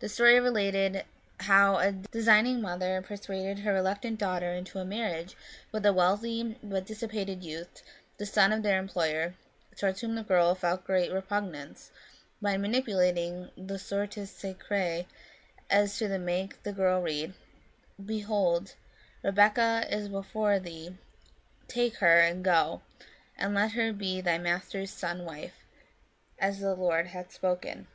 The 0.00 0.08
story 0.08 0.40
related 0.40 1.04
how 1.38 1.76
a 1.76 1.92
designing 1.92 2.60
mother 2.60 3.04
persuaded 3.06 3.60
her 3.60 3.72
reluctant 3.72 4.18
daughter 4.18 4.52
into 4.52 4.80
a 4.80 4.84
marriage 4.84 5.36
with 5.70 5.86
a 5.86 5.92
wealthy 5.92 6.58
but 6.60 6.84
dissipated 6.86 7.44
youth, 7.44 7.80
the 8.16 8.26
son 8.26 8.52
of 8.52 8.64
their 8.64 8.80
employer, 8.80 9.34
towards 9.76 10.00
whom 10.00 10.16
the 10.16 10.24
girl 10.24 10.56
felt 10.56 10.82
great 10.82 11.12
repugnance, 11.12 11.92
by 12.42 12.56
manipulating 12.56 13.48
the 13.56 13.78
Sortes 13.78 14.28
Sacrae 14.28 15.06
so 15.08 15.64
as 15.70 15.96
to 15.98 16.18
make 16.18 16.60
the 16.64 16.72
girl 16.72 17.00
read," 17.00 17.32
Behold, 18.04 18.74
Rebekah 19.22 19.86
is 19.88 20.08
before 20.08 20.58
thee, 20.58 20.98
take 21.68 21.94
her, 21.98 22.18
and 22.18 22.42
go, 22.44 22.82
and 23.38 23.54
let 23.54 23.70
her 23.70 23.92
be 23.92 24.20
thy 24.20 24.36
master's 24.36 24.90
son's 24.90 25.22
wife, 25.22 25.54
as 26.40 26.58
the 26.58 26.74
Lord 26.74 27.06
hath 27.06 27.32
spoken." 27.32 27.86